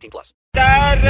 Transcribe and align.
18 0.00 0.10
plus. 0.10 0.34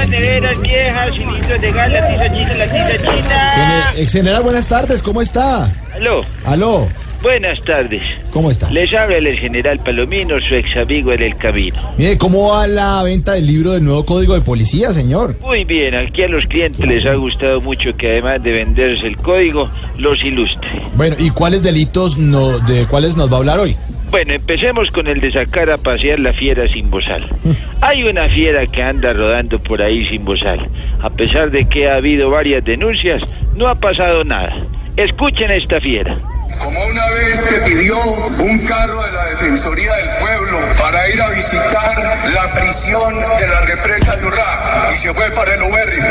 neveras 0.09 0.61
viejas, 0.61 1.11
cilindros 1.15 1.61
de 1.61 1.73
gas, 1.73 1.93
la 1.93 2.09
tiza 2.09 2.33
china, 2.33 2.55
la 2.55 2.65
tiza 2.65 3.13
china. 3.13 3.93
Ex 3.97 4.13
general, 4.13 4.43
buenas 4.43 4.69
tardes, 4.69 5.03
¿cómo 5.03 5.23
está? 5.23 5.71
Aló, 5.95 6.23
Aló, 6.45 6.89
buenas 7.23 7.61
tardes. 7.63 8.03
¿cómo 8.33 8.51
está? 8.51 8.71
Les 8.71 8.93
habla 8.93 9.19
el 9.19 9.39
general 9.39 9.79
Palomino, 9.81 10.41
su 10.41 10.55
ex 10.55 10.77
amigo 10.77 11.13
en 11.13 11.23
el 11.23 11.37
camino. 11.37 11.77
Mire, 11.97 12.19
¿cómo 12.19 12.51
va 12.51 12.67
la 12.67 13.03
venta 13.03 13.33
del 13.33 13.47
libro 13.47 13.73
del 13.73 13.85
nuevo 13.85 14.05
código 14.05 14.35
de 14.35 14.41
policía, 14.41 14.93
señor? 14.93 15.37
Muy 15.41 15.65
bien, 15.65 15.95
aquí 15.95 16.23
a 16.23 16.29
los 16.29 16.45
clientes 16.47 16.85
les 16.85 17.07
ha 17.07 17.15
gustado 17.15 17.61
mucho 17.61 17.97
que 17.97 18.11
además 18.11 18.43
de 18.43 18.53
venderse 18.53 19.07
el 19.07 19.17
código, 19.17 19.71
los 19.99 20.23
ilustre. 20.25 20.69
Bueno, 20.95 21.17
¿y 21.19 21.31
cuáles 21.31 21.63
delitos 21.63 22.19
no, 22.19 22.59
de 22.59 22.87
cuáles 22.87 23.17
nos 23.17 23.31
va 23.31 23.37
a 23.37 23.39
hablar 23.39 23.61
hoy? 23.61 23.77
Bueno, 24.11 24.33
empecemos 24.33 24.91
con 24.91 25.07
el 25.07 25.21
de 25.21 25.31
sacar 25.31 25.71
a 25.71 25.79
pasear 25.79 26.19
la 26.19 26.33
fiera 26.33 26.67
sin 26.67 26.91
bozal. 26.91 27.29
Hay 27.81 28.03
una 28.03 28.29
fiera 28.29 28.67
que 28.67 28.83
anda 28.83 29.13
rodando 29.13 29.59
por 29.61 29.81
ahí 29.81 30.05
sin 30.07 30.25
bozal. 30.25 30.69
A 31.01 31.11
pesar 31.11 31.51
de 31.51 31.65
que 31.65 31.89
ha 31.89 31.95
habido 31.95 32.29
varias 32.29 32.65
denuncias, 32.65 33.23
no 33.55 33.69
ha 33.69 33.77
pasado 33.77 34.25
nada. 34.25 34.53
Escuchen 34.97 35.51
esta 35.53 35.81
fiera. 35.81 36.17
Como 36.59 36.85
una 36.85 37.09
vez 37.11 37.39
se 37.39 37.61
pidió 37.61 37.99
un 38.01 38.59
carro 38.67 39.03
de 39.03 39.13
la 39.13 39.25
Defensoría 39.27 39.95
del 39.95 40.09
Pueblo 40.19 40.59
para 40.79 41.09
ir 41.09 41.23
a 41.23 41.31
visitar 41.31 42.19
la 42.35 42.53
prisión 42.53 43.15
de 43.39 43.47
la 43.47 43.61
represa 43.61 44.17
de 44.17 44.27
Urrá 44.27 44.91
y 44.93 44.99
se 44.99 45.15
fue 45.15 45.31
para 45.31 45.55
el 45.55 45.63
Ubérrimo. 45.63 46.09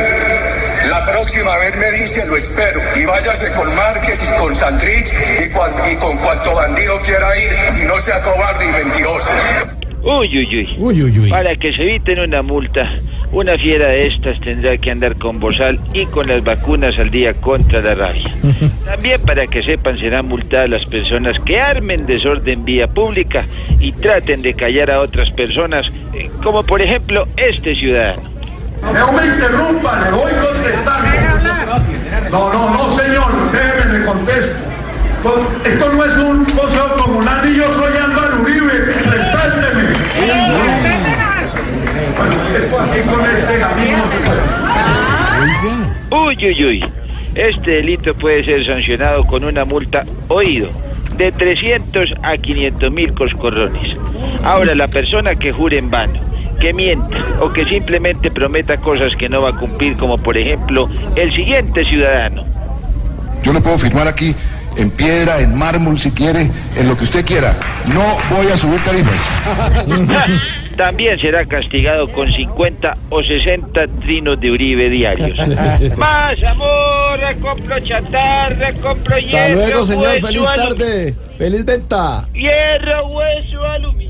La 0.88 1.05
próxima 1.05 1.58
vez 1.58 1.75
me 1.77 1.91
dice, 1.91 2.25
lo 2.25 2.38
espero, 2.38 2.80
y 2.95 3.05
váyase 3.05 3.52
con 3.53 3.75
Márquez 3.75 4.22
y 4.23 4.39
con 4.39 4.55
Santrich 4.55 5.11
y, 5.44 5.49
cuan- 5.52 5.73
y 5.91 5.95
con 5.95 6.17
cuanto 6.17 6.55
bandido 6.55 6.99
quiera 7.02 7.38
ir 7.38 7.52
y 7.81 7.85
no 7.85 7.99
sea 7.99 8.22
cobarde 8.22 8.66
y 8.66 8.69
mentiroso. 8.85 9.30
Uy, 10.02 10.38
uy, 10.38 10.47
uy. 10.57 10.75
Uy, 10.77 11.03
uy, 11.03 11.19
uy. 11.19 11.30
Para 11.30 11.55
que 11.55 11.73
se 11.73 11.81
eviten 11.83 12.19
una 12.19 12.41
multa, 12.41 12.89
una 13.31 13.57
fiera 13.57 13.88
de 13.89 14.07
estas 14.07 14.39
tendrá 14.39 14.77
que 14.77 14.89
andar 14.91 15.16
con 15.17 15.39
bozal 15.39 15.80
y 15.94 16.05
con 16.05 16.27
las 16.27 16.44
vacunas 16.44 16.97
al 16.97 17.11
día 17.11 17.33
contra 17.33 17.81
la 17.81 17.94
rabia. 17.95 18.33
También 18.85 19.22
para 19.22 19.45
que 19.47 19.61
sepan 19.61 20.00
serán 20.00 20.27
multadas 20.27 20.69
las 20.69 20.85
personas 20.85 21.38
que 21.45 21.59
armen 21.59 22.05
desorden 22.05 22.63
vía 22.63 22.88
pública 22.88 23.45
y 23.80 23.91
traten 23.91 24.41
de 24.41 24.53
callar 24.53 24.89
a 24.91 25.02
otras 25.02 25.30
personas, 25.31 25.85
eh, 26.13 26.30
como 26.41 26.63
por 26.63 26.81
ejemplo 26.81 27.27
este 27.38 27.75
ciudadano. 27.75 28.23
No 28.81 29.11
me 29.11 29.25
interrumpa, 29.27 30.05
le 30.05 30.11
voy. 30.11 30.31
No, 32.31 32.53
no, 32.53 32.69
no, 32.72 32.91
señor, 32.91 33.25
déjeme, 33.52 33.99
le 33.99 34.05
contesto. 34.05 34.55
To- 35.23 35.52
Esto 35.66 35.94
no 35.94 36.05
es 36.05 36.17
un 36.17 36.45
consejo 36.45 36.95
comunal 37.03 37.41
y 37.49 37.55
yo 37.58 37.73
soy 37.73 37.97
Álvaro 37.97 38.41
Uribe. 38.41 38.94
Bueno, 42.16 42.33
esto 42.57 42.80
así 42.80 43.02
con 43.02 43.25
este 43.30 43.59
puede. 43.63 44.03
Uy, 46.11 46.38
uy, 46.47 46.66
uy. 46.66 46.94
Este 47.35 47.72
delito 47.72 48.13
puede 48.16 48.44
ser 48.44 48.66
sancionado 48.66 49.25
con 49.25 49.44
una 49.44 49.66
multa, 49.66 50.03
oído, 50.27 50.69
de 51.17 51.31
300 51.31 52.13
a 52.23 52.38
500 52.38 52.91
mil 52.91 53.13
coscorrones. 53.13 53.96
Ahora, 54.44 54.73
la 54.75 54.88
persona 54.88 55.35
que 55.35 55.51
jure 55.51 55.78
en 55.78 55.90
vano, 55.91 56.19
que 56.59 56.74
mienta 56.74 57.18
o 57.42 57.52
que 57.52 57.66
simplemente 57.66 58.30
prometa 58.30 58.78
cosas 58.78 59.16
que 59.16 59.30
no 59.30 59.42
va 59.42 59.50
a 59.50 59.58
cumplir, 59.58 59.97
como 59.97 60.18
por 60.18 60.38
ejemplo 60.38 60.90
el 61.16 61.34
siguiente 61.34 61.86
ciudadano. 61.86 62.44
Yo 63.44 63.53
le 63.53 63.62
puedo 63.62 63.78
firmar 63.78 64.08
aquí 64.08 64.36
en 64.75 64.92
piedra, 64.92 65.40
en 65.40 65.58
mármol, 65.58 65.97
si 65.97 66.12
quiere, 66.12 66.50
en 66.75 66.88
lo 66.88 66.96
que 66.96 67.03
usted 67.03 67.25
quiera. 67.25 67.58
No 67.94 68.18
voy 68.30 68.47
a 68.52 68.58
subir 68.58 68.80
tarifas. 68.81 69.20
También 70.78 71.20
será 71.20 71.46
castigado 71.46 72.09
con 72.09 72.31
50 72.31 72.97
o 73.09 73.22
60 73.22 73.88
trinos 74.00 74.40
de 74.40 74.52
Uribe 74.52 74.90
diarios. 74.90 75.38
Más 75.97 76.41
amor, 76.44 77.20
compro 77.41 77.80
chatarra, 77.81 78.72
compro 78.81 79.18
hierro, 79.18 79.38
Hasta 79.38 79.50
luego, 79.50 79.86
señor, 79.86 80.14
hueso, 80.14 80.28
feliz 80.28 80.46
tarde. 80.56 81.16
Feliz 81.38 81.66
venta. 81.66 82.26
Hierro, 82.34 83.08
hueso, 83.08 83.66
aluminio. 83.66 84.09